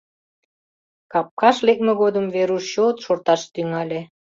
Капкаш 1.11 1.57
лекме 1.67 1.91
годым 2.01 2.25
Веруш 2.35 2.65
чот 2.73 2.95
шорташ 3.05 3.41
тӱҥале. 3.53 4.01